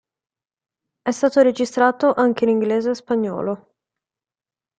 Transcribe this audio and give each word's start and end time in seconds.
È 1.03 1.11
stato 1.11 1.41
registrato 1.43 2.11
anche 2.15 2.45
in 2.45 2.49
inglese 2.49 2.89
e 2.89 2.95
spagnolo. 2.95 3.73